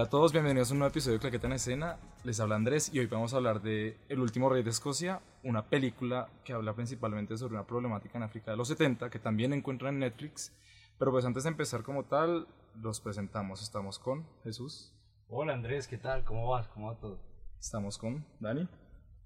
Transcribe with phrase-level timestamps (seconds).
[0.00, 1.98] Hola a todos, bienvenidos a un nuevo episodio de Claqueta en Escena.
[2.24, 5.66] Les habla Andrés y hoy vamos a hablar de El último rey de Escocia, una
[5.66, 9.92] película que habla principalmente sobre una problemática en África de los 70 que también encuentran
[9.92, 10.56] en Netflix.
[10.98, 12.48] Pero pues antes de empezar como tal,
[12.80, 13.62] los presentamos.
[13.62, 14.96] Estamos con Jesús,
[15.28, 16.24] Hola Andrés, ¿qué tal?
[16.24, 16.66] ¿Cómo vas?
[16.68, 17.20] ¿Cómo va todo?
[17.60, 18.66] estamos con Dani.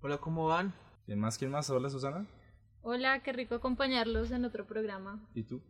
[0.00, 0.74] Hola, ¿cómo van?
[1.06, 1.38] ¿Quién más?
[1.38, 1.70] ¿Quién más?
[1.70, 2.26] Hola Susana.
[2.82, 5.24] Hola, qué rico acompañarlos en otro programa.
[5.34, 5.62] ¿Y tú?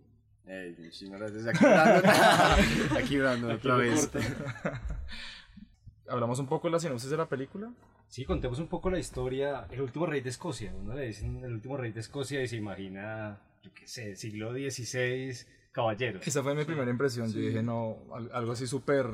[0.47, 1.47] Ey, muchísimas gracias.
[1.47, 4.11] Aquí brando, aquí brando otra vez.
[6.09, 7.73] Hablamos un poco de la sinopsis de la película.
[8.09, 9.67] Sí, contemos un poco la historia.
[9.70, 10.75] El último rey de Escocia.
[10.75, 14.53] Uno le dicen el último rey de Escocia y se imagina, yo qué sé, siglo
[14.53, 15.33] XVI,
[15.73, 16.27] caballeros.
[16.27, 17.33] Esa fue mi primera impresión.
[17.33, 19.06] Yo dije, no, al- algo así súper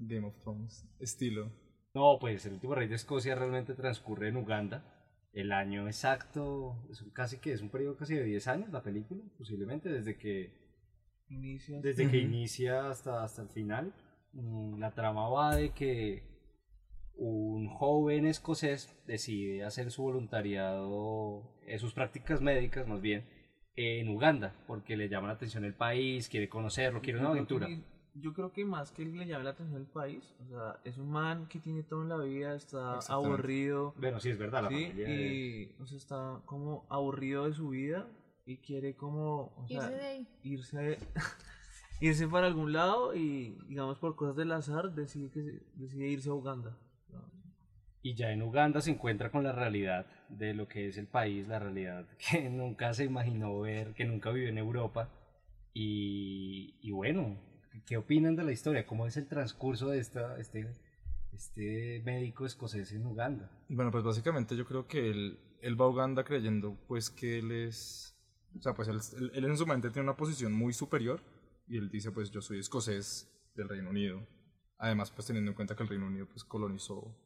[0.00, 1.52] Game of Thrones, estilo.
[1.94, 4.84] No, pues el último rey de Escocia realmente transcurre en Uganda.
[5.32, 8.82] El año exacto, es un- casi que es un periodo casi de 10 años la
[8.82, 10.60] película, posiblemente, desde que
[11.32, 11.80] Inicia.
[11.80, 13.92] desde que inicia hasta, hasta el final.
[14.32, 16.22] Mm, La trama va de que
[17.14, 23.24] un joven escocés decide hacer su voluntariado, eh, sus prácticas médicas más bien,
[23.76, 27.66] en Uganda, porque le llama la atención el país, quiere conocerlo, quiere una Yo aventura.
[27.66, 27.82] que-
[28.14, 31.10] Yo creo que más que le llame la atención el país, o sea, es un
[31.10, 34.74] man que tiene todo en la vida, está aburrido, Bueno, sí, es verdad, la ¿sí?
[34.88, 38.06] familia Y, o sea, está como aburrido de su vida
[38.44, 40.28] y quiere como, o sea, Irse de ahí.
[40.42, 40.98] irse,
[42.00, 46.34] irse para algún lado y, digamos, por cosas del azar, decide, que decide irse a
[46.34, 46.76] Uganda.
[48.04, 51.46] Y ya en Uganda se encuentra con la realidad de lo que es el país,
[51.46, 55.08] la realidad que nunca se imaginó ver, que nunca vivió en Europa.
[55.72, 57.38] Y, y bueno,
[57.86, 58.86] ¿qué opinan de la historia?
[58.86, 60.68] ¿Cómo es el transcurso de esta, este,
[61.32, 63.50] este médico escocés en Uganda?
[63.68, 67.52] Bueno, pues básicamente yo creo que él, él va a Uganda creyendo pues que él
[67.52, 68.11] es,
[68.58, 71.20] o sea, pues él, en su mente tiene una posición muy superior
[71.66, 74.26] y él dice pues yo soy escocés del Reino Unido.
[74.78, 77.16] Además pues teniendo en cuenta que el Reino Unido pues colonizó,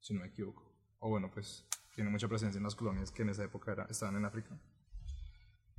[0.00, 0.62] si no me equivoco,
[0.98, 4.16] o bueno pues tiene mucha presencia en las colonias que en esa época era- estaban
[4.16, 4.58] en África.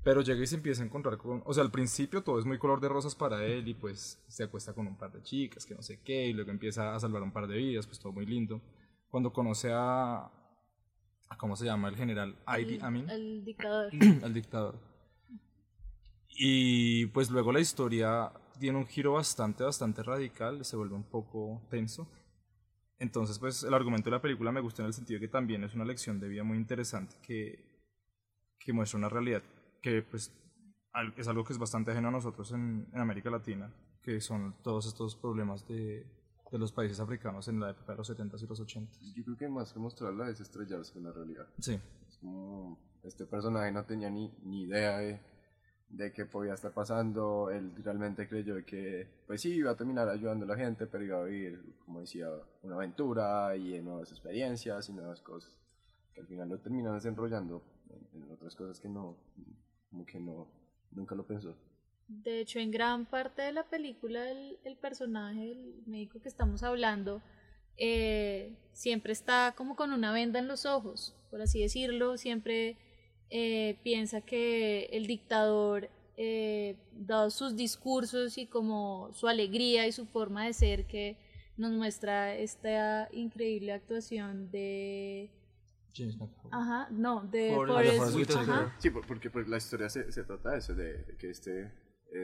[0.04, 2.58] Pero llega y se empieza a encontrar con, o sea, al principio todo es muy
[2.58, 5.76] color de rosas para él y pues se acuesta con un par de chicas, que
[5.76, 8.26] no sé qué, y luego empieza a salvar un par de vidas, pues todo muy
[8.26, 8.62] lindo.
[9.10, 10.32] Cuando conoce a
[11.38, 11.90] ¿cómo se llama?
[11.90, 13.92] El general Idi El- Amin, El dictador.
[14.24, 14.80] al dictador.
[16.30, 21.62] Y pues luego la historia tiene un giro bastante, bastante radical, se vuelve un poco
[21.70, 22.08] tenso.
[23.00, 25.64] Entonces, pues el argumento de la película me gusta en el sentido de que también
[25.64, 27.64] es una lección de vida muy interesante que,
[28.60, 29.44] que muestra una realidad
[29.82, 30.34] que pues
[31.16, 33.72] es algo que es bastante ajeno a nosotros en, en América Latina,
[34.02, 36.08] que son todos estos problemas de,
[36.52, 39.14] de los países africanos en la época de los 70s y los 80s.
[39.14, 41.48] Yo creo que más que mostrarla es estrellarse con la realidad.
[41.60, 45.20] Sí, Es como este personaje no tenía ni, ni idea de,
[45.90, 47.50] de qué podía estar pasando.
[47.50, 51.20] Él realmente creyó que, pues sí, iba a terminar ayudando a la gente, pero iba
[51.20, 52.30] a vivir, como decía,
[52.64, 55.52] una aventura y nuevas experiencias y nuevas cosas.
[56.14, 59.18] Que al final lo terminan desenrollando en, en otras cosas que no,
[59.90, 60.48] como que no,
[60.92, 61.56] nunca lo pensó.
[62.08, 66.64] De hecho, en gran parte de la película, el, el personaje, el médico que estamos
[66.64, 67.22] hablando,
[67.78, 72.18] eh, siempre está como con una venda en los ojos, por así decirlo.
[72.18, 72.78] Siempre
[73.30, 80.06] eh, piensa que el dictador, eh, dado sus discursos y como su alegría y su
[80.06, 81.18] forma de ser, que
[81.58, 85.30] nos muestra esta increíble actuación de.
[85.94, 86.52] James McAvoy.
[86.52, 88.72] Ajá, no, de Forrest- Whitaker.
[88.78, 91.72] Sí, por- porque pues, la historia se, se trata de eso, de, de que este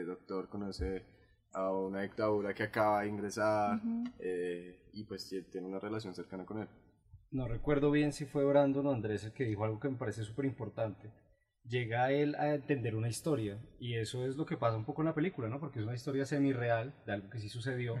[0.00, 1.04] eh, doctor conoce
[1.52, 3.80] a una dictadura que acaba de ingresar
[4.18, 6.68] eh, y pues tie- tiene una relación cercana con él.
[7.30, 10.22] No recuerdo bien si fue Brandon o Andrés el que dijo algo que me parece
[10.24, 11.10] súper importante.
[11.66, 15.06] Llega él a entender una historia y eso es lo que pasa un poco en
[15.06, 15.58] la película, ¿no?
[15.60, 17.94] Porque es una historia semi-real de algo que sí sucedió,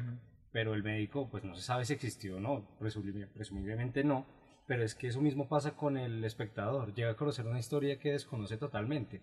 [0.52, 4.26] pero el médico pues no se sabe si existió o no, presumiblemente, presumiblemente no,
[4.66, 8.12] pero es que eso mismo pasa con el espectador, llega a conocer una historia que
[8.12, 9.22] desconoce totalmente.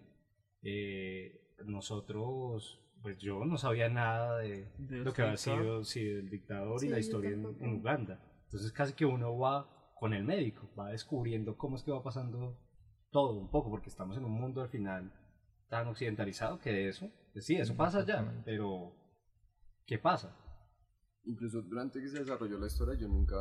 [0.64, 6.30] Eh, nosotros, pues yo no sabía nada de ¿Del lo que había sido sí, del
[6.30, 8.20] dictador Sí, y la historia en, Uganda.
[8.46, 12.58] Entonces casi que uno va con el médico, va descubriendo cómo es que va pasando
[13.12, 15.12] todo un poco, porque estamos en un mundo al final
[15.70, 18.94] tan occidentalizado que de eso, pues sí, eso pasa ya, pero
[19.86, 20.36] ¿qué pasa?
[21.24, 23.38] Incluso durante que se desarrolló la historia yo nunca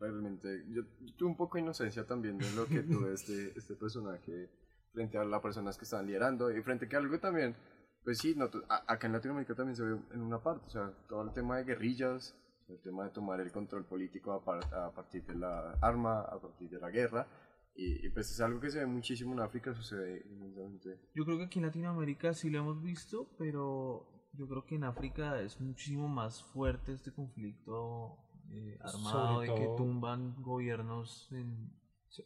[0.00, 3.74] realmente, yo, yo tuve un poco de inocencia también de lo que tuve este, este
[3.76, 4.50] personaje
[4.92, 7.56] frente a las personas que estaban liderando y frente a que algo también,
[8.04, 11.22] pues sí, no, acá en Latinoamérica también se ve en una parte, o sea, todo
[11.22, 12.36] el tema de guerrillas,
[12.68, 16.38] el tema de tomar el control político a, par- a partir de la arma, a
[16.40, 17.26] partir de la guerra,
[17.74, 21.00] y, y pues es algo que se ve muchísimo en África, sucede inmensamente.
[21.14, 24.84] Yo creo que aquí en Latinoamérica sí lo hemos visto, pero yo creo que en
[24.84, 28.18] África es muchísimo más fuerte este conflicto
[28.50, 31.70] eh, armado de que tumban gobiernos en...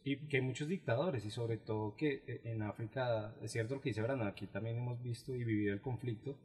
[0.03, 3.81] Y que hay muchos dictadores y sobre todo que eh, en África, es cierto lo
[3.81, 6.37] que dice Brandon, aquí también hemos visto y vivido el conflicto,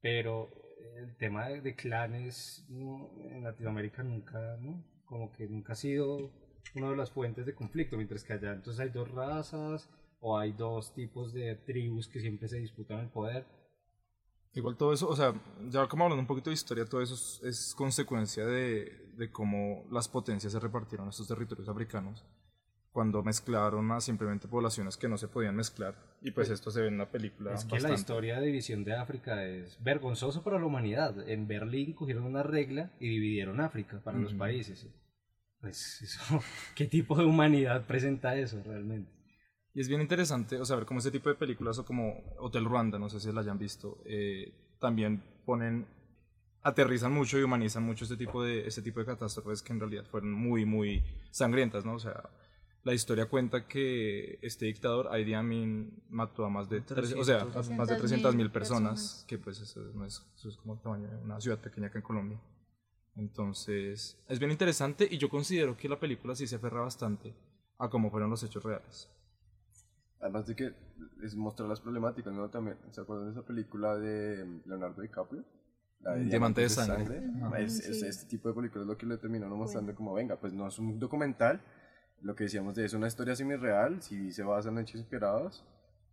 [0.00, 0.48] pero
[0.96, 4.84] el tema de, de clanes no, en Latinoamérica nunca, ¿no?
[5.04, 6.30] Como que nunca ha sido
[6.74, 9.88] una de las fuentes de conflicto, mientras que allá entonces hay dos razas
[10.20, 13.46] o hay dos tipos de tribus que siempre se disputan el poder.
[14.52, 15.32] Igual todo eso, o sea,
[15.68, 19.86] ya como hablando un poquito de historia, todo eso es, es consecuencia de, de cómo
[19.92, 22.24] las potencias se repartieron estos territorios africanos
[22.92, 25.94] cuando mezclaron simplemente poblaciones que no se podían mezclar.
[26.22, 27.54] Y pues esto se ve en la película.
[27.54, 31.28] Es que la historia de división de África es vergonzoso para la humanidad.
[31.28, 34.38] En Berlín cogieron una regla y dividieron África para los Ujú.
[34.38, 34.86] países.
[35.60, 36.42] Pues eso,
[36.74, 39.10] ¿qué tipo de humanidad presenta eso realmente?
[39.72, 42.64] Y es bien interesante, o sea, ver cómo ese tipo de películas o como Hotel
[42.64, 45.86] Ruanda, no sé si la hayan visto, eh, también ponen,
[46.62, 50.04] aterrizan mucho y humanizan mucho este tipo de, este tipo de catástrofes que en realidad
[50.06, 51.94] fueron muy, muy sangrientas, ¿no?
[51.94, 52.30] O sea,
[52.82, 57.42] la historia cuenta que este dictador, Idi Amin, mató a más de, tres- o sea,
[57.42, 58.90] a más de 300.000 300 mil personas.
[58.90, 61.88] personas, que pues eso, no es, eso es como el tamaño de una ciudad pequeña
[61.88, 62.40] acá en Colombia.
[63.16, 67.34] Entonces, es bien interesante y yo considero que la película sí se aferra bastante
[67.78, 69.08] a cómo fueron los hechos reales.
[70.20, 70.74] Además de que
[71.22, 72.48] es mostrar las problemáticas, ¿no?
[72.50, 75.44] También, ¿se acuerdan de esa película de Leonardo DiCaprio?
[76.00, 77.22] La Mm, Diamante de Sangre.
[77.42, 77.58] Ajá.
[77.60, 78.06] Es, es- Sí.
[78.06, 80.78] este tipo de películas es lo que le terminaron mostrando como, venga, pues no es
[80.78, 81.60] un documental,
[82.22, 85.64] lo que decíamos de es una historia semi-real, si se basa en hechos inspirados,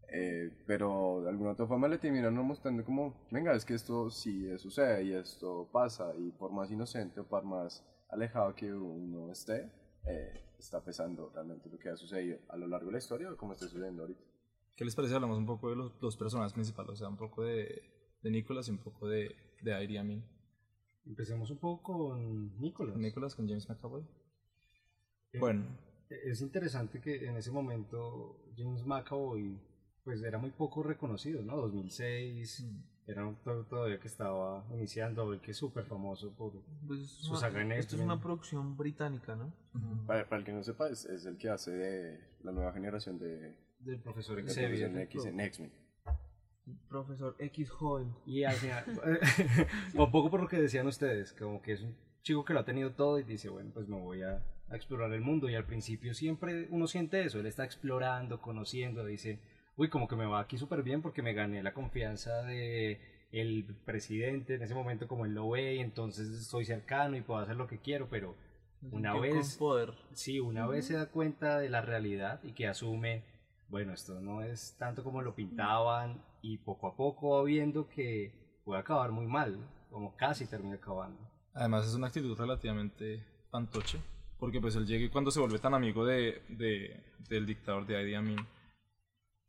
[0.09, 4.57] eh, pero de alguna otra forma le terminaron mostrando como, venga, es que esto sí
[4.57, 9.69] sucede y esto pasa, y por más inocente o por más alejado que uno esté,
[10.05, 13.37] eh, está pesando realmente lo que ha sucedido a lo largo de la historia o
[13.37, 14.21] como está sucediendo ahorita.
[14.75, 15.15] ¿Qué les parece?
[15.15, 17.81] Hablamos un poco de los dos personajes principales, o sea, un poco de,
[18.21, 20.23] de Nicholas y un poco de, de Idi Amin.
[21.05, 22.95] Empecemos un poco con Nicolás.
[22.97, 24.03] Nicholas con James McAvoy.
[25.33, 25.65] Eh, Bueno,
[26.09, 29.59] Es interesante que en ese momento James McAvoy
[30.03, 31.57] pues era muy poco reconocido, ¿no?
[31.57, 32.65] 2006,
[33.07, 36.53] era un actor todavía que estaba iniciando, y que es súper famoso por...
[36.87, 39.53] Pues, es Su una- saga en esto es una producción británica, ¿no?
[40.05, 43.19] Para, para el que no sepa, es, es el que hace de la nueva generación
[43.19, 44.89] de, del profesor Xavier.
[44.91, 45.71] Profesor X en X-Men.
[46.89, 48.13] Profesor X joven.
[48.25, 48.85] Y al final,
[49.93, 52.65] un poco por lo que decían ustedes, como que es un chico que lo ha
[52.65, 55.49] tenido todo y dice, bueno, pues me voy a, a explorar el mundo.
[55.49, 59.39] Y al principio siempre uno siente eso, él está explorando, conociendo, dice,
[59.75, 62.99] uy, como que me va aquí súper bien porque me gané la confianza de
[63.31, 67.41] el presidente en ese momento como él lo ve y entonces estoy cercano y puedo
[67.41, 68.35] hacer lo que quiero, pero
[68.91, 69.93] una Tío vez Con poder.
[70.13, 73.23] Sí, una vez se da cuenta de la realidad y que asume,
[73.69, 78.33] bueno, esto no es tanto como lo pintaban y poco a poco va viendo que
[78.63, 79.57] puede acabar muy mal,
[79.89, 81.19] como casi termina acabando.
[81.53, 83.99] además es una actitud relativamente fantoche,
[84.39, 88.01] porque pues él llega y cuando se vuelve tan amigo de, de- del dictador de
[88.01, 88.37] Idi Amin,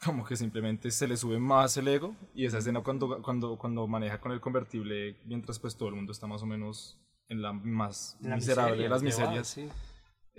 [0.05, 3.87] como que simplemente se le sube más el ego y esa escena cuando, cuando, cuando
[3.87, 6.96] maneja con el convertible mientras pues todo el mundo está más o menos
[7.29, 9.49] en la más La miserable de miseria, las que va, miserias.
[9.49, 9.68] sí.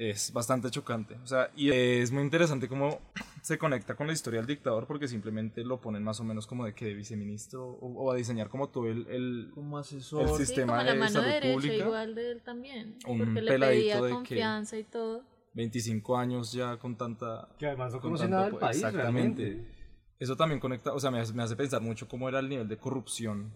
[0.01, 1.15] Es bastante chocante.
[1.23, 2.99] O sea, y es muy interesante cómo
[3.41, 6.65] se conecta con la historia del dictador porque simplemente lo ponen más o menos como
[6.65, 10.23] de que de viceministro o, o a diseñar como todo el, el, Como asesor.
[10.23, 11.75] el Sí, sistema como la de mano salud derecha pública.
[11.85, 12.97] igual de él también.
[13.05, 15.23] Un porque le peladito pedía de que- confianza y todo.
[15.53, 17.49] 25 años ya con tanta...
[17.57, 19.43] Que además no con conoce nada del país Exactamente.
[19.43, 19.79] realmente.
[20.19, 22.67] Eso también conecta, o sea, me hace, me hace pensar mucho cómo era el nivel
[22.67, 23.51] de corrupción,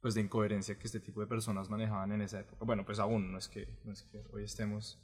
[0.00, 2.64] pues de incoherencia que este tipo de personas manejaban en esa época.
[2.64, 4.98] Bueno, pues aún, no es que, no es que hoy estemos...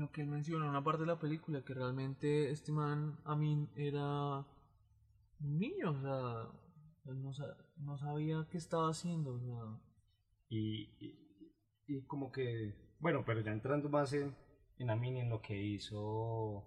[0.00, 3.68] Lo que él menciona en una parte de la película, que realmente este man, Amin,
[3.76, 4.38] era
[5.40, 6.48] un niño, o sea,
[7.12, 7.32] él no,
[7.76, 9.80] no sabía qué estaba haciendo, o sea,
[10.48, 11.54] Y, y,
[11.86, 14.34] y como que, bueno, pero ya entrando más en,
[14.78, 16.64] en Amin y en lo que hizo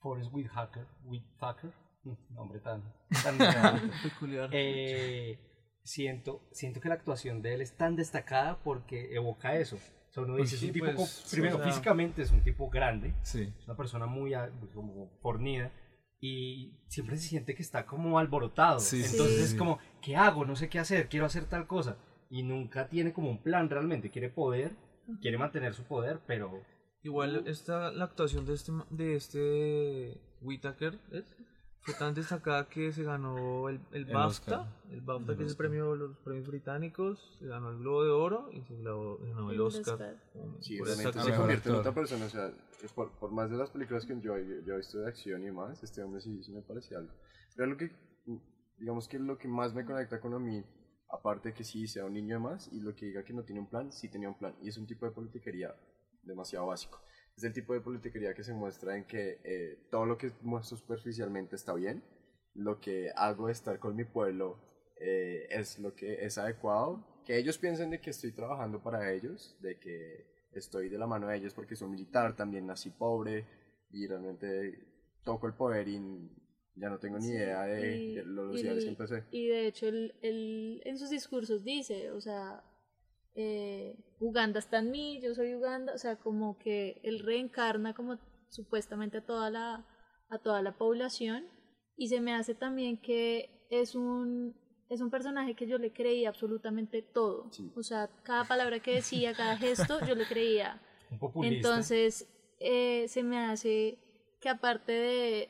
[0.00, 1.72] Forrest Whitaker, Whitaker,
[2.04, 2.82] mm, nombre tan,
[3.22, 3.36] tan
[4.02, 4.48] peculiar.
[4.50, 5.38] eh,
[5.84, 9.78] siento, siento que la actuación de él es tan destacada porque evoca eso.
[10.12, 12.42] O sea, uno dice, sí, es un tipo, pues, primero, o sea- físicamente es un
[12.42, 13.50] tipo grande, Sí.
[13.58, 15.72] es una persona muy ah, como fornida
[16.20, 18.78] y siempre se siente que está como alborotado.
[18.78, 19.42] Sí, Entonces sí.
[19.42, 20.44] es como, ¿qué hago?
[20.44, 21.96] No sé qué hacer, quiero hacer tal cosa.
[22.28, 24.72] Y nunca tiene como un plan realmente, quiere poder,
[25.22, 26.60] quiere mantener su poder, pero
[27.04, 31.24] Igual esta, la actuación de este, de este Whitaker ¿es?
[31.82, 34.66] Fue tan destacada que se ganó el, el El BAFTA, Oscar.
[34.90, 38.04] el BAFTA El que es el premio de los premios británicos, se ganó el Globo
[38.04, 40.16] de Oro y se ganó, ganó el El Oscar.
[40.60, 42.26] Sí, por realmente se convierte en otra persona.
[42.26, 44.98] O sea, es por, por más de las películas que yo, yo, yo he visto
[44.98, 47.12] de acción y demás, este hombre sí, sí me parecía algo.
[47.56, 47.90] Pero lo que,
[48.78, 50.64] digamos que lo que más me conecta con a mí,
[51.10, 53.42] aparte de que sí sea un niño de más, y lo que diga que no
[53.42, 54.54] tiene un plan, sí tenía un plan.
[54.62, 55.74] Y es un tipo de politiquería
[56.22, 57.00] demasiado básico.
[57.36, 60.76] Es el tipo de politiquería que se muestra en que eh, todo lo que muestro
[60.76, 62.02] superficialmente está bien,
[62.54, 64.58] lo que hago de estar con mi pueblo
[65.00, 69.56] eh, es lo que es adecuado, que ellos piensen de que estoy trabajando para ellos,
[69.60, 73.46] de que estoy de la mano de ellos porque soy militar, también nací pobre
[73.90, 74.78] y realmente
[75.24, 76.30] toco el poder y
[76.74, 79.24] ya no tengo ni idea de, y- de los el- que empecé.
[79.30, 82.62] Y de hecho, él, él en sus discursos dice, o sea,
[83.34, 88.18] eh, Uganda está en mí, yo soy Uganda, o sea, como que él reencarna como
[88.50, 89.86] supuestamente a toda la,
[90.28, 91.44] a toda la población
[91.96, 94.54] y se me hace también que es un,
[94.90, 97.70] es un personaje que yo le creía absolutamente todo, Sí.
[97.74, 100.80] o sea, cada palabra que decía, cada gesto, yo le creía.
[101.10, 101.56] Un populista.
[101.56, 102.28] Entonces,
[102.60, 103.98] eh, se me hace
[104.40, 105.48] que aparte de,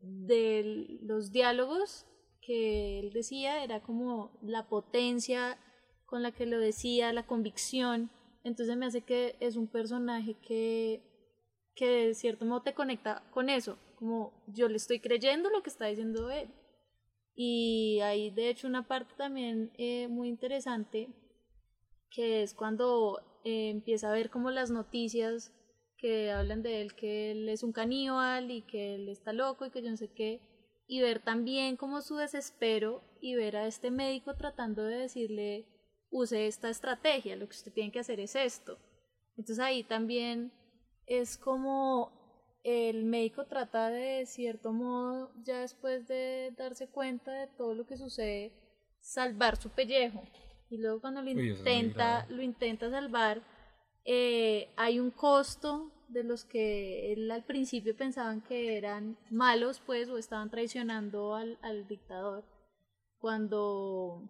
[0.00, 2.06] de los diálogos
[2.40, 5.58] que él decía, era como la potencia
[6.14, 8.08] con la que lo decía, la convicción.
[8.44, 11.02] Entonces me hace que es un personaje que,
[11.74, 15.70] que de cierto modo te conecta con eso, como yo le estoy creyendo lo que
[15.70, 16.48] está diciendo él.
[17.34, 21.08] Y hay de hecho una parte también eh, muy interesante
[22.12, 25.52] que es cuando eh, empieza a ver como las noticias
[25.98, 29.70] que hablan de él, que él es un caníbal y que él está loco y
[29.70, 30.40] que yo no sé qué,
[30.86, 35.73] y ver también como su desespero y ver a este médico tratando de decirle,
[36.14, 38.78] use esta estrategia, lo que usted tiene que hacer es esto.
[39.36, 40.52] Entonces ahí también
[41.06, 42.12] es como
[42.62, 47.96] el médico trata de cierto modo, ya después de darse cuenta de todo lo que
[47.96, 48.52] sucede,
[49.00, 50.22] salvar su pellejo.
[50.70, 53.42] Y luego cuando lo Uy, intenta, lo intenta salvar,
[54.04, 60.08] eh, hay un costo de los que él al principio pensaban que eran malos, pues,
[60.08, 62.44] o estaban traicionando al, al dictador.
[63.18, 64.22] Cuando,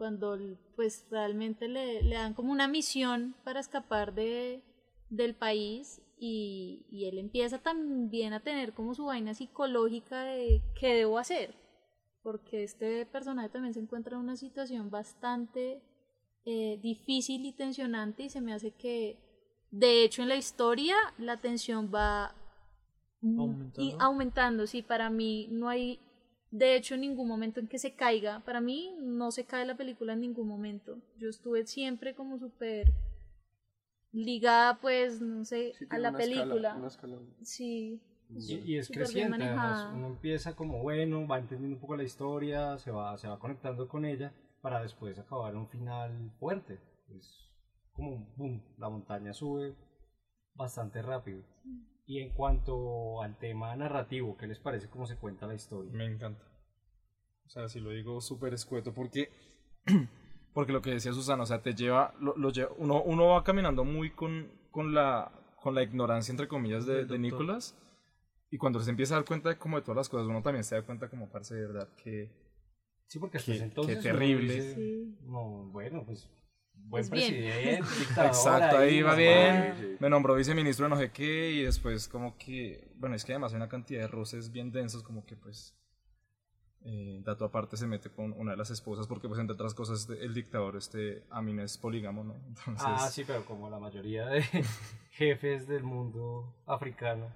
[0.00, 0.38] cuando
[0.76, 4.62] pues realmente le, le dan como una misión para escapar de,
[5.10, 10.94] del país y, y él empieza también a tener como su vaina psicológica de qué
[10.94, 11.54] debo hacer
[12.22, 15.82] porque este personaje también se encuentra en una situación bastante
[16.46, 19.18] eh, difícil y tensionante y se me hace que
[19.70, 22.34] de hecho en la historia la tensión va
[23.20, 23.82] Aumentando.
[23.82, 26.00] y aumentando sí para mí no hay
[26.50, 30.12] de hecho ningún momento en que se caiga para mí no se cae la película
[30.14, 30.98] en ningún momento.
[31.18, 32.92] Yo estuve siempre como súper
[34.12, 36.86] ligada pues no sé Sí, a la una escala- película.
[36.86, 37.16] escala.
[37.42, 38.00] Sí
[38.32, 42.04] Y, y es Súper creciente, además, uno empieza como bueno, va entendiendo un poco la
[42.04, 46.78] historia, se va, se va conectando con ella para después acabar en un final fuerte.
[47.16, 47.48] Es
[47.92, 49.74] como un boom, la montaña sube
[50.54, 51.42] bastante rápido.
[52.06, 55.92] Y en cuanto al tema narrativo, ¿qué les parece cómo se cuenta la historia?
[55.92, 56.44] Me encanta.
[57.46, 59.30] O sea, si lo digo súper escueto, porque,
[60.54, 63.44] porque lo que decía Susana, o sea, te lleva, lo, lo lleva- uno, uno va
[63.44, 65.30] caminando muy con, con, la,
[65.62, 67.18] con la ignorancia, entre comillas, de, de.
[67.18, 67.76] Nicolás,
[68.50, 70.64] y cuando se empieza a dar cuenta de como de todas las cosas, uno también
[70.64, 72.30] se da cuenta como, parce, de verdad, que...
[73.06, 74.54] Sí, porque hasta ese entonces qué terrible.
[74.54, 75.18] dice, Sí.
[75.22, 76.28] no, bueno, pues
[76.74, 77.28] buen Es bien.
[77.34, 79.74] presidente, dictador Exacto, ahí va bien.
[79.78, 79.96] Sí.
[80.00, 83.52] Me nombró viceministro de no sé qué, y después como que, bueno, es que además
[83.52, 85.74] hay una cantidad de roces bien densos, como que pues...
[86.82, 90.08] Eh, dato aparte se mete con una de las esposas porque pues entre otras cosas
[90.18, 92.36] el dictador este Amin es polígamo, ¿no?
[92.48, 94.42] Entonces, Ah, sí, pero como la mayoría de
[95.10, 97.26] jefes del mundo africano.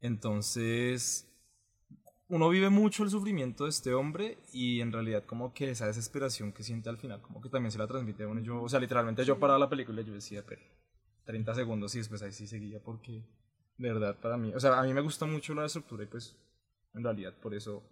[0.00, 1.31] Entonces,
[2.32, 6.50] uno vive mucho el sufrimiento de este hombre y en realidad como que esa desesperación
[6.50, 8.40] que siente al final, como que también se la transmite a uno.
[8.40, 10.62] Yo, o sea, literalmente yo paraba la película y yo decía, pero
[11.26, 13.22] 30 segundos y después ahí sí seguía porque
[13.76, 16.34] de verdad para mí, o sea, a mí me gusta mucho la estructura y pues
[16.94, 17.82] en realidad por eso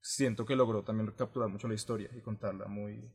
[0.00, 3.08] siento que logró también capturar mucho la historia y contarla muy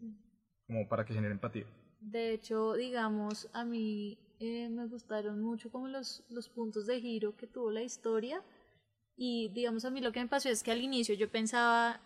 [0.66, 1.66] como para que genere empatía.
[2.00, 7.36] De hecho, digamos, a mí eh, me gustaron mucho como los, los puntos de giro
[7.36, 8.42] que tuvo la historia.
[9.16, 12.02] Y digamos, a mí lo que me pasó es que al inicio yo pensaba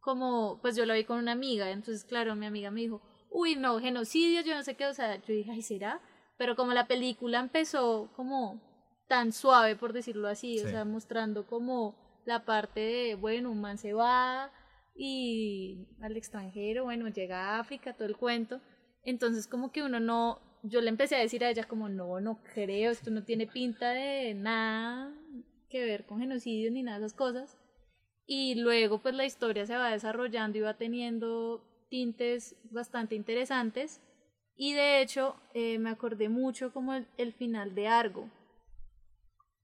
[0.00, 3.54] como, pues yo lo vi con una amiga, entonces claro, mi amiga me dijo, uy,
[3.54, 6.00] no, genocidio, yo no sé qué, o sea, yo dije, ay, ¿será?
[6.36, 8.60] Pero como la película empezó como
[9.08, 13.78] tan suave, por decirlo así, o sea, mostrando como la parte de, bueno, un man
[13.78, 14.50] se va
[14.96, 18.60] y al extranjero, bueno, llega a África, todo el cuento.
[19.02, 22.42] Entonces como que uno no, yo le empecé a decir a ella como, no, no
[22.54, 25.12] creo, esto no tiene pinta de nada
[25.70, 27.56] que ver con genocidio ni nada de esas cosas.
[28.26, 34.00] Y luego pues la historia se va desarrollando y va teniendo tintes bastante interesantes.
[34.56, 38.28] Y de hecho eh, me acordé mucho como el, el final de Argo.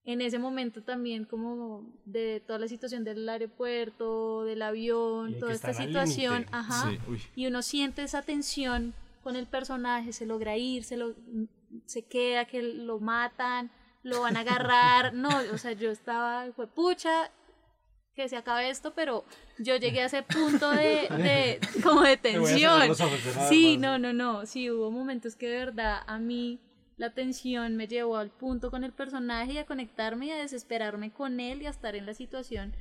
[0.04, 5.74] en ese momento también como de toda la situación del aeropuerto, del avión, toda esta
[5.74, 6.98] situación, ajá, Sí,
[7.34, 8.94] y uno siente esa tensión
[9.24, 11.14] con el personaje, se logra ir, se, lo,
[11.86, 13.70] se queda, que lo matan,
[14.06, 17.30] lo van a agarrar, no, o sea, yo estaba, fue pucha,
[18.14, 19.24] que se acabe esto, pero
[19.58, 22.94] yo llegué a ese punto de, de como de tensión.
[23.48, 26.60] Sí, no, no, no, sí, hubo momentos que de verdad a mí
[26.96, 31.12] la tensión me llevó al punto con el personaje y a conectarme y a desesperarme
[31.12, 32.74] con él y a estar en la situación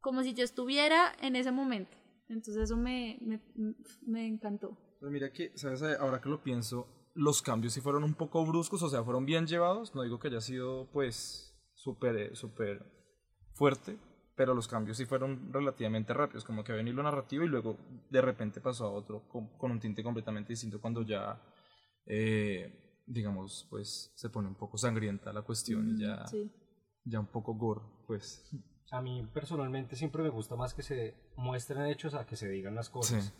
[0.00, 1.96] como si yo estuviera en ese momento.
[2.28, 3.40] Entonces eso me, me,
[4.06, 4.76] me encantó.
[5.00, 5.82] Pero mira que, ¿sabes?
[5.98, 6.86] Ahora que lo pienso,
[7.16, 9.94] los cambios sí fueron un poco bruscos, o sea, fueron bien llevados.
[9.94, 12.84] No digo que haya sido, pues, súper, eh, súper
[13.54, 13.98] fuerte,
[14.36, 17.78] pero los cambios sí fueron relativamente rápidos, como que había un hilo narrativo y luego
[18.10, 21.42] de repente pasó a otro con, con un tinte completamente distinto cuando ya,
[22.06, 26.50] eh, digamos, pues, se pone un poco sangrienta la cuestión y ya, Sí.
[27.04, 28.44] ya un poco gore, pues.
[28.92, 32.74] A mí personalmente siempre me gusta más que se muestren hechos a que se digan
[32.74, 33.24] las cosas.
[33.24, 33.32] Sí.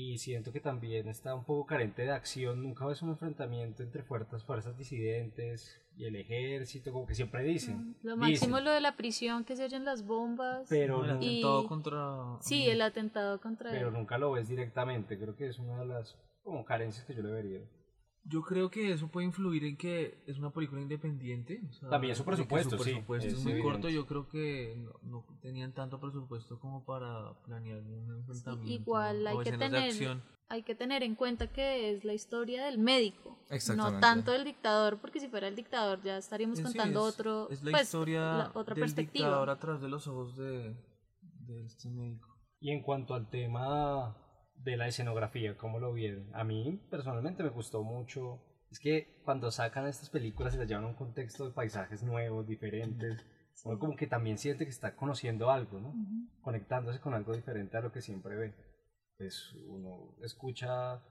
[0.00, 2.62] Y siento que también está un poco carente de acción.
[2.62, 7.96] Nunca ves un enfrentamiento entre fuerzas, fuerzas disidentes y el ejército, como que siempre dicen.
[8.04, 10.68] Lo dicen, máximo lo de la prisión, que se oyen las bombas.
[10.68, 12.36] pero, el Y- atentado contra...
[12.42, 13.94] Sí, el atentado contra pero él.
[13.94, 15.18] nunca lo ves directamente.
[15.18, 17.60] Creo que es una de las como carencias que yo le vería.
[18.28, 21.62] Yo creo que eso puede influir en que es una película independiente.
[21.68, 23.72] o sea, También su presupuesto, sí, presupuesto es, es muy evidente.
[23.72, 23.88] corto.
[23.88, 28.70] Yo creo que no, no tenían tanto presupuesto como para planear un enfrentamiento.
[28.70, 30.20] igual hay o que tener-.
[30.50, 33.38] Hay que tener en cuenta que es la historia del médico,
[33.76, 37.14] no tanto del dictador, porque si fuera el dictador ya estaríamos Sí, sí, contando es-
[37.14, 39.26] otro, Es la pues, historia la otra del perspectiva.
[39.26, 40.74] dictador a través de los ojos de,
[41.20, 42.34] de este médico.
[42.60, 44.16] Y en cuanto al tema
[44.64, 46.28] de la escenografía, ¿cómo lo vieron?
[46.34, 48.40] A mí personalmente me gustó mucho.
[48.70, 52.46] Es que cuando sacan estas películas y las llevan a un contexto de paisajes nuevos,
[52.46, 53.24] diferentes,
[53.64, 55.94] uno como que también siente que está conociendo algo, ¿no?
[56.42, 58.54] Conectándose con algo diferente a lo que siempre ve.
[59.16, 61.02] Pues uno escucha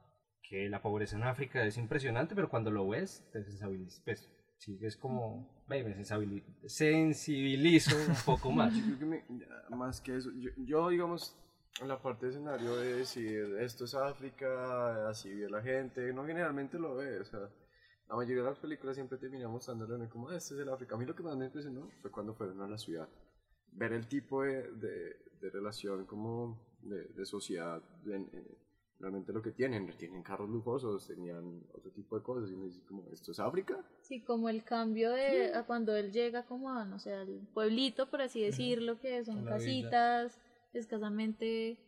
[0.41, 4.01] que la pobreza en África es impresionante, pero cuando lo ves, te sensibilizas.
[4.05, 8.73] Pues sí, es como, ve, me sensibili- sensibilizo un poco más.
[8.75, 9.23] Yo creo que me-
[9.75, 11.35] más que eso, yo, yo, digamos,
[11.85, 16.79] la parte de escenario de decir esto es África, así vive la gente, no generalmente
[16.79, 17.49] lo ve, o sea,
[18.09, 20.95] la mayoría de las películas siempre terminan mostrándole como este es el África.
[20.95, 23.07] A mí lo que más me impresionó fue cuando fueron a la ciudad,
[23.73, 27.81] ver el tipo de, de, de relación como de, de sociedad,
[28.99, 32.81] realmente lo que tienen, tienen carros lujosos, tenían otro tipo de cosas, y uno dice
[32.87, 33.85] como esto es África.
[34.01, 38.09] Sí, como el cambio de a cuando él llega como a, no sé, al pueblito,
[38.09, 40.39] por así decirlo, que son casitas
[40.73, 41.79] escasamente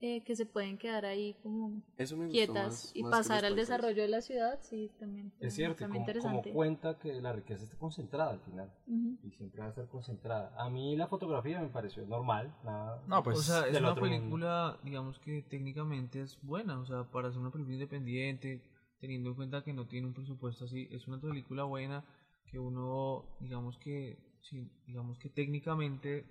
[0.00, 3.44] eh, que se pueden quedar ahí como Eso me gustó quietas más- y más pasar
[3.44, 5.32] al desarrollo de la ciudad, sí, también.
[5.40, 8.72] Es cierto, como, como cuenta que la riqueza está concentrada al final.
[8.86, 9.18] Ujú.
[9.24, 10.54] Y siempre va a estar concentrada.
[10.56, 12.54] A mí la fotografía me pareció normal.
[12.64, 14.18] Nada, No, pues, o sea, es una otro mundo.
[14.18, 18.62] película, digamos que técnicamente es buena, o sea, para ser una película independiente,
[19.00, 22.04] teniendo en cuenta que no tiene un presupuesto así, es una película buena
[22.46, 26.24] que uno, digamos que, sí, digamos que técnicamente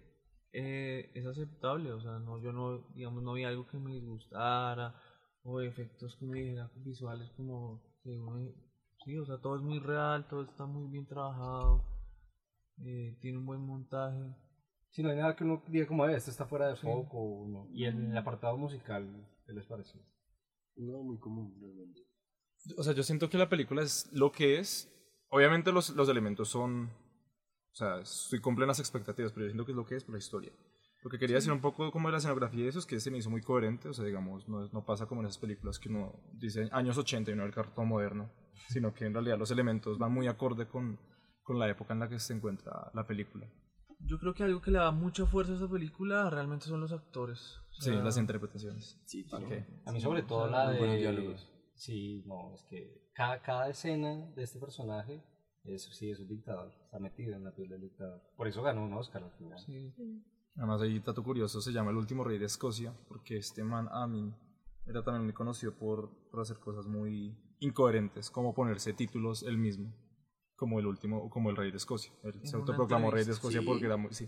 [0.54, 4.96] eh, es aceptable, o sea, no, yo no, digamos, no vi algo que me disgustara
[5.44, 8.54] o efectos que me dijera visuales como que uno,
[9.06, 11.84] sí, o sea, todo es muy real, todo está muy bien trabajado,
[12.80, 14.36] eh, tiene un buen montaje.
[14.90, 17.46] Si no hay nada que uno diga como "Eh, esto está fuera de foco.
[17.48, 17.68] no.
[17.72, 19.06] Y en el apartado musical,
[19.46, 20.02] ¿qué les pareció?
[20.76, 22.02] No, muy común, realmente.
[22.78, 24.92] O sea, yo siento que la película es lo que es.
[25.30, 26.90] Obviamente los, los elementos son...
[27.78, 30.14] O sea, estoy con plenas expectativas, pero yo siento que es lo que es por
[30.14, 30.52] la historia.
[31.04, 33.12] Lo que quería decir un poco como de la escenografía y eso es que se
[33.12, 33.88] me hizo muy coherente.
[33.88, 37.30] O sea, digamos, no, no pasa como en esas películas que uno dice años 80
[37.32, 38.32] y no el cartón moderno,
[38.70, 41.00] sino que en realidad los elementos van muy acorde con,
[41.44, 43.48] con la época en la que se encuentra la película.
[44.00, 46.92] Yo creo que algo que le da mucha fuerza a esta película realmente son los
[46.92, 47.58] actores.
[47.70, 49.00] O Sí, sea, las interpretaciones.
[49.06, 49.54] Sí, tiene- Ok.
[49.86, 50.80] A mí sobre todo o sea, la de...
[50.80, 51.48] buenos diálogos.
[51.76, 55.24] Sí, no, es que cada, cada escena de este personaje,
[55.76, 56.72] eso sí, es un dictador.
[56.84, 58.22] Está metido en la piel del dictador.
[58.36, 59.60] Por eso ganó un Oscar al final.
[59.60, 59.94] sí.
[60.56, 64.34] Además, ahí dato curioso, se llama El último rey de Escocia, porque este man Amin
[64.88, 69.94] era también muy conocido por, por hacer cosas muy incoherentes, como ponerse títulos él mismo,
[70.56, 72.12] como el último, como el rey de Escocia.
[72.24, 73.66] Él se autoproclamó rey de Escocia sí.
[73.68, 74.28] porque era muy, sí.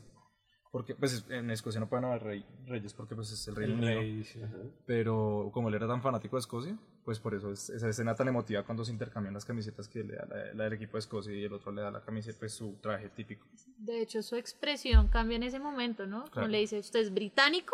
[0.71, 3.95] Porque, pues, en Escocia no pueden haber rey- reyes porque, pues, es el Reino El
[3.97, 4.39] rey, sí.
[4.85, 6.77] Pero como él era tan fanático de Escocia,
[7.09, 10.15] pues por eso es esa escena tan emotiva cuando se intercambian las camisetas que le
[10.15, 12.53] da la, la del equipo de Escocia y el otro le da la camiseta, pues
[12.53, 13.47] su traje típico.
[13.79, 16.19] De hecho, su expresión cambia en ese momento, ¿no?
[16.25, 16.49] Como Claro.
[16.49, 17.73] le dice, ¿usted es británico?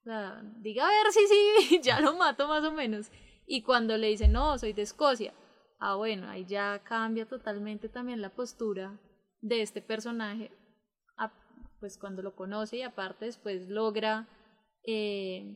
[0.00, 3.10] O sea, diga a ver si sí, ya lo mato más o menos.
[3.46, 5.34] Y cuando le dice, no, soy de Escocia,
[5.78, 8.98] ah, bueno, ahí ya cambia totalmente también la postura
[9.42, 10.50] de este personaje,
[11.18, 11.30] a-
[11.80, 14.26] pues cuando lo conoce y aparte después logra
[14.86, 15.54] eh,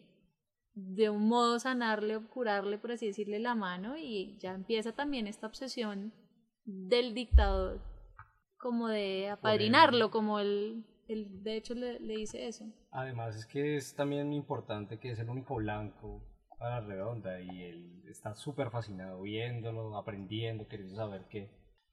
[0.79, 5.27] de un modo sanarle o curarle, por así decirle, la mano y ya empieza también
[5.27, 6.13] esta obsesión
[6.65, 7.81] del dictador,
[8.59, 12.65] como de apadrinarlo, como él, él de hecho le, le dice eso.
[12.91, 16.23] Además es que es también importante que es el único blanco
[16.61, 21.51] a la redonda y él está súper fascinado viéndolo, aprendiendo, queriendo saber qué.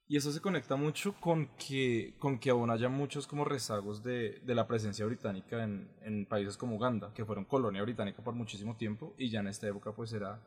[0.08, 4.40] Y eso se conecta mucho con que, con que aún haya muchos como rezagos de,
[4.44, 8.76] de la presencia británica en, en países como Uganda, que fueron colonia británica por muchísimo
[8.76, 10.40] tiempo y ya en esta época pues era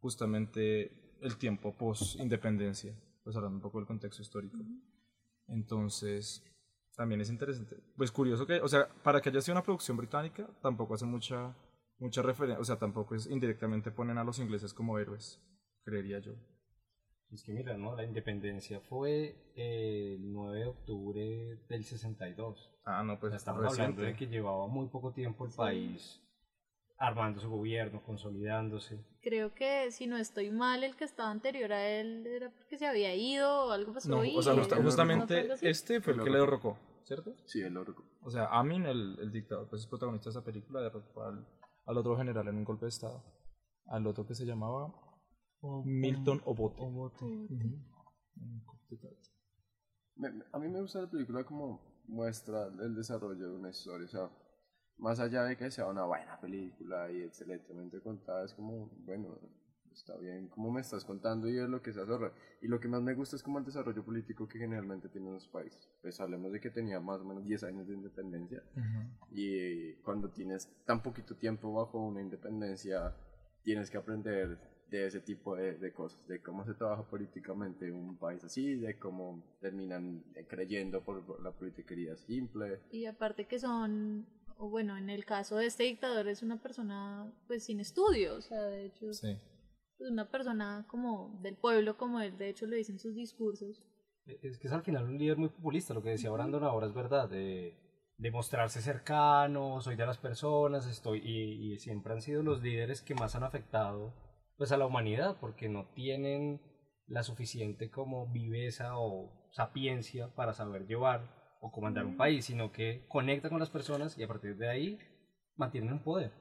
[0.00, 4.58] justamente el tiempo post-independencia, pues hablando un poco del contexto histórico.
[5.48, 6.42] Entonces,
[6.94, 7.76] también es interesante.
[7.96, 11.56] Pues curioso que, o sea, para que haya sido una producción británica, tampoco hace mucha,
[11.98, 15.40] mucha referencia, o sea, tampoco es indirectamente ponen a los ingleses como héroes,
[15.84, 16.34] creería yo.
[17.32, 17.94] Es que mira, ¿no?
[17.96, 22.72] La independencia fue el 9 de octubre del 62.
[22.84, 24.26] Ah, no, pues estamos hablando de reciente.
[24.26, 26.22] que llevaba muy poco tiempo el país
[26.98, 29.04] armando su gobierno, consolidándose.
[29.20, 32.86] Creo que si no estoy mal, el que estaba anterior a él era porque se
[32.86, 34.08] había ido o algo pasó.
[34.08, 35.66] No, o sea, él- justa- ¿no fue justamente así?
[35.68, 37.34] este fue el que le derrocó, ¿cierto?
[37.44, 37.94] Sí, el oro.
[38.22, 41.46] O sea, Amin, el, el dictador, pues es protagonista de esa película, derrotó al,
[41.84, 43.22] al otro general en un golpe de estado.
[43.88, 44.90] Al otro que se llamaba
[45.60, 46.80] O- Milton Obote.
[46.80, 47.24] Obote.
[50.16, 54.06] Me- me- a mí me gusta la película como muestra el desarrollo de una historia,
[54.06, 54.30] o sea,
[54.98, 59.38] más allá de que sea una buena película y excelentemente contada, es como, bueno,
[59.92, 62.12] está bien, como me estás contando y es lo que se hace.
[62.62, 65.48] Y lo que más me gusta es como el desarrollo político que generalmente tienen los
[65.48, 65.86] países.
[66.00, 68.62] Pues hablemos de que tenía más o menos 10 años de independencia
[69.30, 73.14] y cuando tienes tan poquito tiempo bajo una independencia,
[73.64, 74.58] tienes que aprender
[74.90, 78.76] de ese tipo de, de cosas, de cómo se trabaja políticamente en un país así,
[78.76, 82.80] de cómo terminan eh, creyendo por la politiquería simple.
[82.90, 84.26] Y aparte que son,
[84.58, 88.48] o bueno, en el caso de este dictador es una persona pues sin estudios, o
[88.48, 89.36] sea, de hecho, Sí.
[89.98, 93.82] pues, una persona como del pueblo, como él de hecho lo dice en sus discursos.
[94.42, 96.94] Es que es al final un líder muy populista, lo que decía Brandon ahora es
[96.94, 97.76] verdad, de,
[98.18, 103.02] de mostrarse cercano, soy de las personas, estoy, y, y siempre han sido los líderes
[103.02, 104.12] que más han afectado
[104.56, 106.60] pues a la humanidad, porque no tienen
[107.06, 113.06] la suficiente como viveza o sapiencia para saber llevar o comandar un país, sino que
[113.08, 114.98] conectan con las personas y a partir de ahí
[115.56, 116.32] mantienen un poder.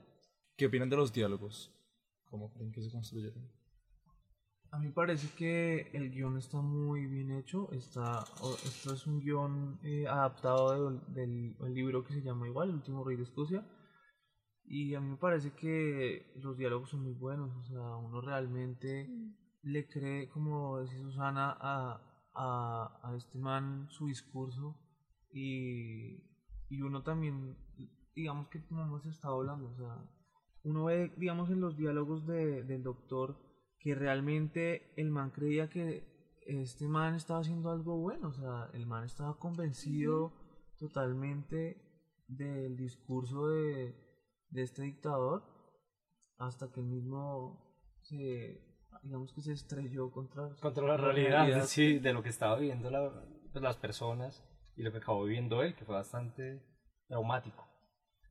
[0.57, 1.71] ¿Qué opinan de los diálogos?
[2.29, 3.49] ¿Cómo creen que se construyeron?
[4.71, 7.71] A mí parece que el guion está muy bien hecho.
[7.71, 8.25] Está,
[8.65, 12.75] esto es un guion eh, adaptado del, del- del libro que se llama igual, El
[12.75, 13.63] último rey de Escocia.
[14.67, 17.55] Y a mí me parece que los diálogos son muy buenos.
[17.55, 19.09] O sea, uno realmente
[19.63, 22.01] le cree, como decía Susana, a,
[22.33, 24.75] a, a este man su discurso.
[25.31, 26.23] Y,
[26.69, 27.55] y uno también,
[28.15, 29.97] digamos que como hemos estado hablando, o sea,
[30.63, 33.37] uno ve, digamos, en los diálogos de- del doctor
[33.79, 36.03] que realmente el man creía que
[36.47, 40.31] este man estaba haciendo algo bueno, o sea, el man estaba convencido
[40.77, 41.77] totalmente
[42.27, 43.95] del discurso de,
[44.49, 45.43] de este dictador
[46.37, 47.61] hasta que el mismo
[48.01, 48.61] se,
[49.03, 53.11] digamos que se estrelló contra, Contra la realidad, sí, de lo que estaba viviendo la-
[53.51, 54.43] pues, las personas
[54.75, 56.61] y lo que acabó viviendo él, que fue bastante
[57.07, 57.65] traumático.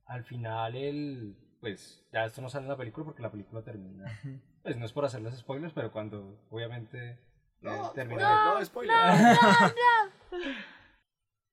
[0.07, 4.05] Al final él, pues ya esto no sale en la película porque la película termina,
[4.63, 7.19] pues no es por hacerles spoilers, pero cuando obviamente
[7.63, 8.55] eh, termina...
[8.55, 8.95] no, spoiler.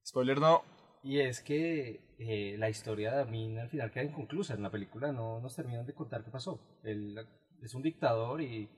[0.06, 0.64] Spoiler no.
[1.04, 4.54] Y es que eh, la historia de Amin al final queda inconclusa.
[4.54, 6.60] En la película no nos terminan de contar qué pasó.
[6.84, 7.18] Él
[7.62, 8.70] es un dictador y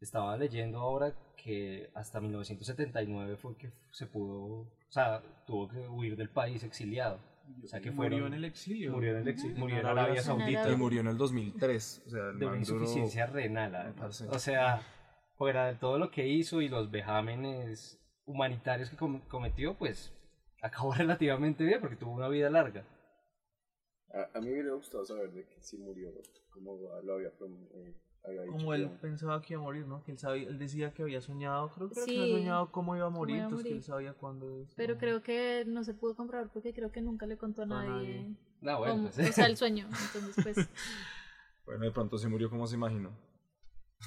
[0.00, 6.16] estaba leyendo ahora que hasta 1979 fue que se pudo, o sea, tuvo que huir
[6.16, 7.18] del país exiliado.
[7.62, 8.92] O sea, que murió fueron- en el exilio.
[8.92, 10.70] Murió en el exilio, murió en Arabia Saudita.
[10.70, 12.02] Y murió en el 2003.
[12.06, 13.96] O sea, el de una duró- insuficiencia renal, además.
[14.00, 14.28] Parce.
[14.28, 14.80] O sea,
[15.36, 20.13] fuera de todo lo que hizo y los vejámenes humanitarios que com- cometió, pues
[20.66, 22.84] acabó relativamente bien porque tuvo una vida larga.
[24.12, 26.10] A, a mí me hubiera gustado saber de que sí murió,
[26.50, 28.52] como lo había, eh, había dicho.
[28.52, 30.04] Como él pensaba que iba a morir, ¿no?
[30.04, 33.06] Que él, sabía, él decía que había soñado, creo que, Sí, había soñado cómo iba
[33.06, 34.66] a morir, entonces que él sabía cuándo.
[34.76, 35.00] Pero no.
[35.00, 37.88] creo que no se pudo comprobar porque creo que nunca le contó a A nadie.
[37.90, 38.36] nadie.
[38.60, 39.86] No, bueno, cómo- pues, O sea, el sueño.
[39.86, 40.68] Entonces, pues,
[41.66, 43.10] Bueno, de pronto se murió como se imaginó.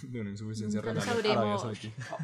[0.03, 1.03] De una insuficiencia renal.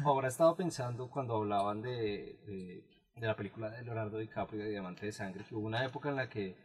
[0.04, 2.84] Ahora estaba pensando cuando hablaban de, de,
[3.16, 6.16] de la película de Leonardo DiCaprio de Diamante de Sangre, que hubo una época en
[6.16, 6.56] la que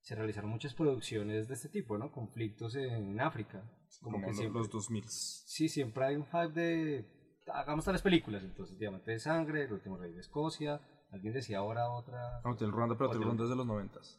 [0.00, 2.10] se realizaron muchas producciones de este tipo, ¿no?
[2.10, 3.62] Conflictos en África.
[4.00, 5.04] Como, Como que los, siempre, los 2000.
[5.08, 7.04] sí, siempre hay un hype de
[7.52, 10.80] hagamos tales películas, entonces Diamante de Sangre, El último rey de Escocia,
[11.12, 12.40] Alguien decía ahora otra.
[12.44, 14.16] Hotel Ruanda, pero Hotel Ruanda es de los noventas.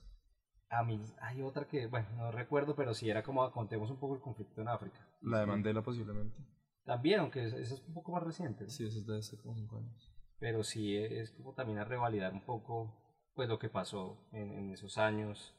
[0.69, 4.15] A mí hay otra que, bueno, no recuerdo, pero sí era como contemos un poco
[4.15, 4.99] el conflicto en África.
[5.21, 6.35] La de Mandela posiblemente.
[6.83, 8.65] También, aunque es- esa es un poco más reciente.
[8.65, 8.69] ¿no?
[8.69, 10.11] Sí, esa es de hace como cinco años.
[10.41, 12.97] Pero sí es como también a revalidar un poco
[13.35, 15.55] pues lo que pasó en, en esos años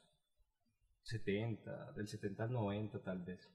[1.05, 3.49] 70, del 70 al 90 tal vez.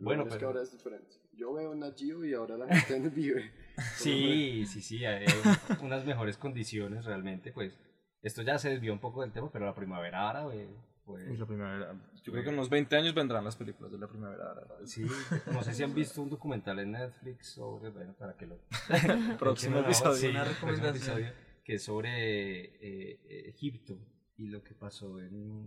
[0.00, 1.14] Bueno, es que pero- ahora es diferente.
[1.32, 3.52] Yo veo Nat Geo y ahora la gente vive.
[3.94, 5.26] Sí, sí, sí, hay
[5.82, 7.78] unas mejores condiciones realmente, pues
[8.22, 10.68] esto ya se desvió un poco del tema, pero la primavera árabe,
[11.08, 11.38] pues...
[11.38, 11.94] La primavera.
[12.22, 14.50] Yo creo que en unos 20 años vendrán las películas de la primavera.
[14.50, 14.86] árabe.
[14.86, 15.06] Sí,
[15.50, 18.58] no sé si han visto un documental en Netflix sobre, bueno, para que lo...
[19.38, 20.14] Próximo episodio.
[20.16, 21.32] sí, Una recomendación.
[21.64, 23.98] que es sobre eh, eh, Egipto
[24.36, 25.66] y lo que pasó en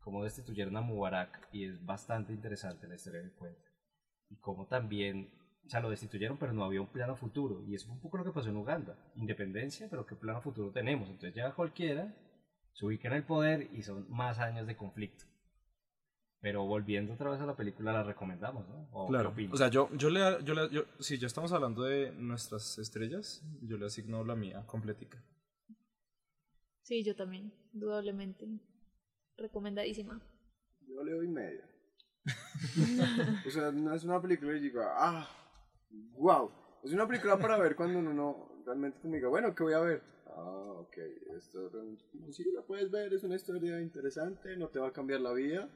[0.00, 3.70] cómo destituyeron a Mubarak y es bastante interesante la historia que cuenta.
[4.30, 5.30] Y cómo también,
[5.64, 8.24] o sea, lo destituyeron pero no había un plano futuro y fue un poco lo
[8.24, 8.98] que pasó en Uganda.
[9.14, 11.08] Independencia, pero qué plano futuro tenemos.
[11.08, 12.12] Entonces llega cualquiera,
[12.72, 15.24] se ubica en el poder y son más años de conflicto.
[16.40, 18.88] Pero volviendo otra vez a la película, la recomendamos, ¿no?
[18.90, 19.32] ¿O Claro.
[19.52, 23.44] O sea, yo, yo le, yo le, yo, si ya estamos hablando de nuestras estrellas,
[23.62, 25.22] yo le asigno la mía completica.
[26.82, 28.48] Sí, yo también, indudablemente.
[29.36, 30.20] Recomendadísima.
[30.80, 31.64] Yo le doy media.
[33.46, 35.28] o sea, no es una película y digo, ah,
[36.14, 36.50] wow.
[36.82, 39.80] Es una película para ver cuando uno no realmente como diga, bueno, ¿qué voy a
[39.80, 40.02] ver?
[40.34, 40.96] Ah, ok,
[41.36, 45.20] esto realmente- sí la puedes ver, es una historia interesante, no te va a cambiar
[45.20, 45.68] la vida.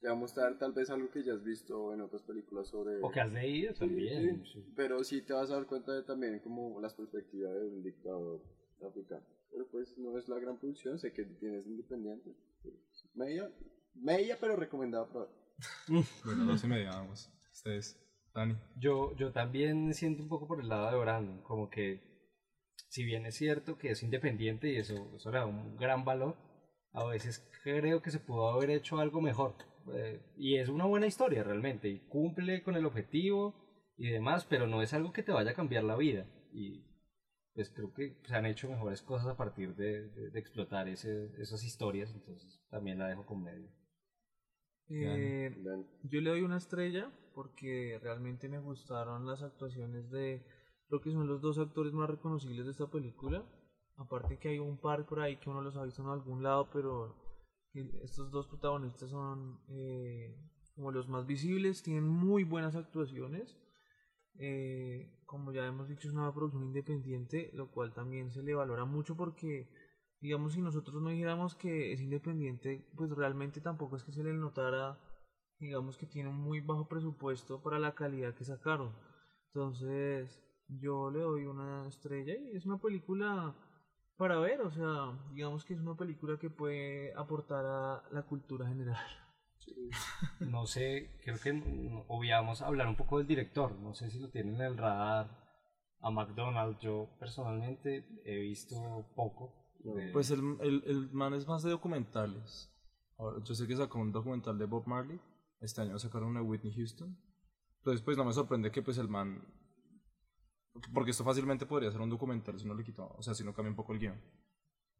[0.00, 3.02] Te va a mostrar tal vez algo que ya has visto en otras películas sobre...
[3.02, 4.44] O que has leído Sí, también.
[4.44, 4.72] sí, sí.
[4.76, 8.40] Pero sí te vas a dar cuenta de también como las perspectivas de un dictador
[8.86, 9.24] africano.
[9.50, 12.32] Pero pues no es la gran producción, sé que tienes independiente.
[13.14, 13.50] Media,
[13.94, 15.26] media pero recomendada para.
[16.24, 17.28] Bueno, dos y media, vamos.
[17.52, 17.98] Ustedes,
[18.32, 18.54] Dani.
[18.78, 22.00] Yo, yo también siento un poco por el lado de Brandon, como que
[22.88, 26.36] si bien es cierto que es independiente y eso, eso le da un gran valor,
[26.92, 29.54] a veces creo que se pudo haber hecho algo mejor.
[29.94, 33.54] Eh, y es una buena historia realmente, y cumple con el objetivo
[33.96, 36.26] y demás, pero no es algo que te vaya a cambiar la vida.
[36.52, 36.84] Y
[37.54, 41.30] pues creo que se han hecho mejores cosas a partir de, de- de explotar ese,
[41.38, 43.68] esas historias, entonces también la dejo con medio.
[44.90, 45.54] Eh,
[46.02, 50.42] yo le doy una estrella porque realmente me gustaron las actuaciones de
[50.88, 53.44] lo que son los dos actores más reconocibles de esta película.
[53.96, 56.68] Aparte que hay un par por ahí que uno los ha visto en algún lado,
[56.72, 57.16] pero
[58.02, 60.36] estos dos protagonistas son eh,
[60.74, 63.56] como los más visibles, tienen muy buenas actuaciones.
[64.38, 68.84] Eh, como ya hemos dicho, es una producción independiente, lo cual también se le valora
[68.84, 69.68] mucho porque,
[70.20, 74.32] digamos, si nosotros no dijéramos que es independiente, pues realmente tampoco es que se le
[74.32, 74.98] notara,
[75.58, 78.94] digamos, que tiene un muy bajo presupuesto para la calidad que sacaron.
[79.48, 83.54] Entonces, yo le doy una estrella y es una película
[84.16, 88.66] para ver, o sea, digamos que es una película que puede aportar a la cultura
[88.66, 88.96] general.
[90.40, 93.72] No sé, creo que obviamos hablar un poco del director.
[93.78, 95.46] No sé si lo tienen en el radar.
[96.00, 98.76] A McDonald's, yo personalmente he visto
[99.16, 99.52] poco.
[99.80, 102.72] de- Pues el, el, el man es más de documentales.
[103.18, 105.20] Ahora, yo sé que sacó un documental de Bob Marley.
[105.60, 107.18] Este año sacaron una de Whitney Houston.
[107.78, 109.42] Entonces, pues no me sorprende que pues el man...
[110.92, 113.52] Porque esto fácilmente podría ser un documental si no le quita, o sea, si no
[113.54, 114.20] cambia un poco el guion.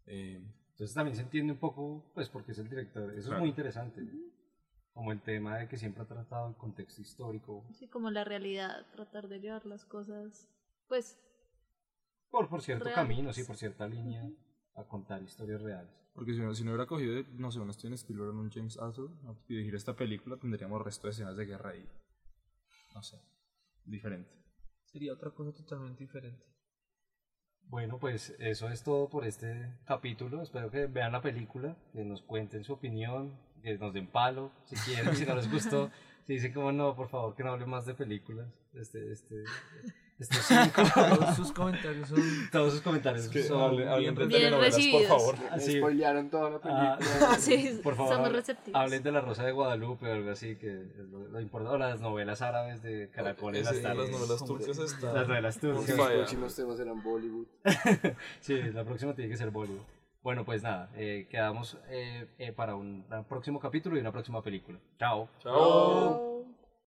[0.06, 3.10] Eh, Entonces también se entiende un poco, pues, porque es el director.
[3.10, 3.40] Eso es Claro.
[3.40, 4.00] muy interesante.
[4.92, 7.64] Como el tema de que siempre ha tratado el contexto histórico.
[7.72, 10.48] Sí, como la realidad, tratar de llevar las cosas,
[10.88, 11.18] pues,
[12.30, 13.02] Por, por cierto Reales.
[13.08, 14.28] camino, sí, por cierta línea,
[14.76, 15.90] a contar historias reales.
[16.14, 18.76] porque si no, si no hubiera cogido, no sé, un Steven Spielberg o un James
[18.78, 21.88] Arthur a dirigir esta película, tendríamos resto de escenas de guerra ahí.
[22.94, 23.20] No sé,
[23.84, 24.30] diferente.
[24.92, 26.44] Sería otra cosa totalmente diferente.
[27.64, 30.42] Bueno, pues eso es todo por este capítulo.
[30.42, 34.76] Espero que vean la película, que nos cuenten su opinión, que nos den palo, si
[34.76, 35.90] quieren, si no les gustó.
[36.26, 38.46] Si dicen como no, por favor, que no hable más de películas.
[38.74, 39.44] Este, este,
[40.18, 40.82] estos cinco.
[40.94, 42.18] Todos sus comentarios son
[42.50, 45.34] Todos sus comentarios son bien Bien telenovelas, por favor.
[45.54, 45.78] Me Sí.
[45.78, 47.34] spoilearon toda la Ah, película.
[47.38, 48.80] sí, por favor, somos hable- receptivos.
[48.80, 51.78] hablen de la Rosa de Guadalupe o algo así, que es lo, lo importante, o
[51.78, 54.10] las novelas árabes de Caracol en las Sí, tardes.
[54.10, 55.14] las novelas turcas están...
[55.14, 55.88] Las novelas turcas.
[55.96, 57.46] Los próximos temas eran Bollywood.
[58.40, 59.82] Sí, la próxima tiene que ser Bollywood.
[60.22, 64.42] Bueno, pues nada, eh, quedamos eh, eh, para un, un próximo capítulo y una próxima
[64.42, 64.78] película.
[64.98, 65.28] Chao.
[65.40, 66.37] Chao.